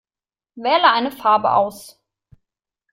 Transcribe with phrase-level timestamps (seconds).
[0.55, 2.01] Wähle eine Farbe aus.